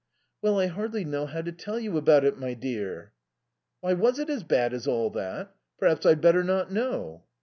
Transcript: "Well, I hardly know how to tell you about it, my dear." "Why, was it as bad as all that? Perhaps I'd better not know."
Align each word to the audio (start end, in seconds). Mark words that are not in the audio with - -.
"Well, 0.41 0.57
I 0.59 0.65
hardly 0.65 1.05
know 1.05 1.27
how 1.27 1.43
to 1.43 1.51
tell 1.51 1.79
you 1.79 1.95
about 1.95 2.25
it, 2.25 2.39
my 2.39 2.55
dear." 2.55 3.13
"Why, 3.81 3.93
was 3.93 4.17
it 4.17 4.31
as 4.31 4.41
bad 4.41 4.73
as 4.73 4.87
all 4.87 5.11
that? 5.11 5.55
Perhaps 5.77 6.07
I'd 6.07 6.21
better 6.21 6.43
not 6.43 6.71
know." 6.71 7.23